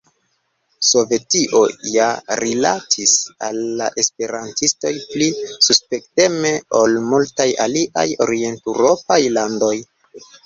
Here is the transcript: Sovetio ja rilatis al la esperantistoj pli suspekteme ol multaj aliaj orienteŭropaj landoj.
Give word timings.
Sovetio 0.91 1.59
ja 1.95 2.05
rilatis 2.39 3.11
al 3.47 3.59
la 3.81 3.89
esperantistoj 4.03 4.93
pli 5.11 5.27
suspekteme 5.67 6.53
ol 6.79 6.97
multaj 7.11 7.47
aliaj 7.67 8.07
orienteŭropaj 8.29 9.19
landoj. 9.39 9.75